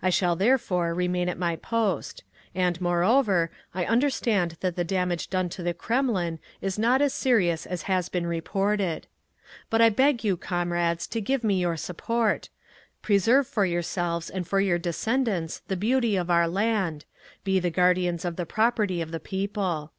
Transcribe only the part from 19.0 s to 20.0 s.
of the People.